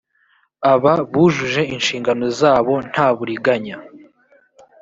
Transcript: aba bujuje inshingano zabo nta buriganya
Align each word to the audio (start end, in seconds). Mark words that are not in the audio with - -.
aba 0.71 0.93
bujuje 1.11 1.61
inshingano 1.75 2.25
zabo 2.39 2.73
nta 2.89 3.07
buriganya 3.15 3.77